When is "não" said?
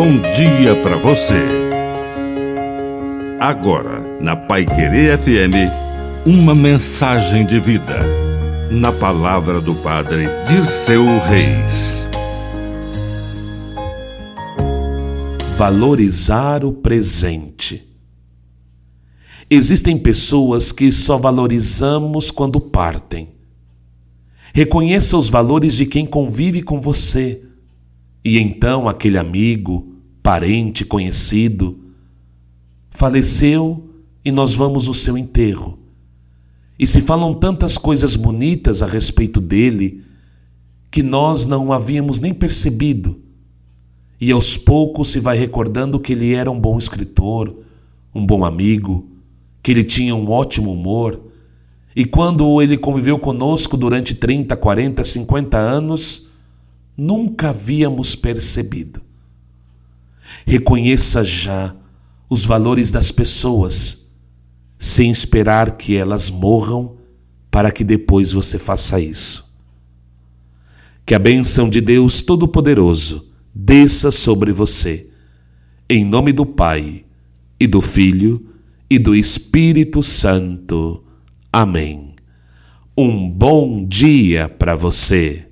41.46-41.72